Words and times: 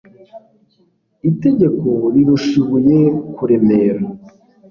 itegeko 1.29 1.87
rirusha 2.13 2.53
ibuye 2.61 2.99
kuremera 3.35 4.01